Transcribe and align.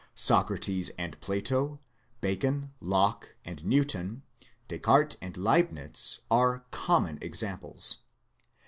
Socrates 0.15 0.89
and 0.97 1.19
Plato, 1.21 1.79
Bacon, 2.21 2.73
Locke, 2.79 3.35
and 3.45 3.63
Newton, 3.63 4.23
Descartes 4.67 5.15
and 5.21 5.35
Leibnitz, 5.37 6.21
are 6.31 6.65
common 6.71 7.19
examples. 7.21 7.99